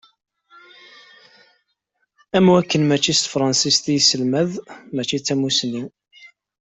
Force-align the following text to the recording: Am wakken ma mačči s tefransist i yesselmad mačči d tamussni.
Am 2.37 2.47
wakken 2.53 2.83
ma 2.85 2.89
mačči 2.89 3.13
s 3.15 3.19
tefransist 3.23 3.83
i 3.91 3.93
yesselmad 3.93 4.51
mačči 4.95 5.17
d 5.19 5.23
tamussni. 5.25 5.83